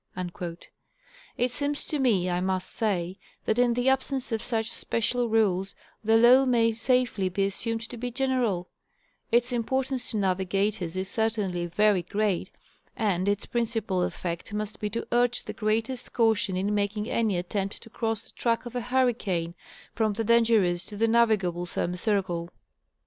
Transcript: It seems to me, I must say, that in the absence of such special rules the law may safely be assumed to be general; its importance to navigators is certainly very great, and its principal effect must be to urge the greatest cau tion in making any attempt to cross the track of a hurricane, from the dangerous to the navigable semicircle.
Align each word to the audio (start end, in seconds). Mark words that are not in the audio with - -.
It 1.37 1.51
seems 1.51 1.85
to 1.85 1.99
me, 1.99 2.27
I 2.27 2.41
must 2.41 2.71
say, 2.71 3.19
that 3.45 3.59
in 3.59 3.75
the 3.75 3.87
absence 3.87 4.31
of 4.31 4.41
such 4.41 4.71
special 4.71 5.29
rules 5.29 5.75
the 6.03 6.17
law 6.17 6.43
may 6.45 6.71
safely 6.71 7.29
be 7.29 7.45
assumed 7.45 7.81
to 7.87 7.97
be 7.97 8.09
general; 8.09 8.67
its 9.31 9.53
importance 9.53 10.09
to 10.09 10.17
navigators 10.17 10.95
is 10.95 11.07
certainly 11.07 11.67
very 11.67 12.01
great, 12.01 12.49
and 12.97 13.29
its 13.29 13.45
principal 13.45 14.01
effect 14.01 14.51
must 14.53 14.79
be 14.79 14.89
to 14.89 15.05
urge 15.11 15.45
the 15.45 15.53
greatest 15.53 16.11
cau 16.13 16.33
tion 16.33 16.57
in 16.57 16.73
making 16.73 17.07
any 17.07 17.37
attempt 17.37 17.83
to 17.83 17.89
cross 17.91 18.23
the 18.23 18.31
track 18.33 18.65
of 18.65 18.75
a 18.75 18.81
hurricane, 18.81 19.53
from 19.93 20.13
the 20.13 20.23
dangerous 20.23 20.83
to 20.87 20.97
the 20.97 21.07
navigable 21.07 21.67
semicircle. 21.67 22.49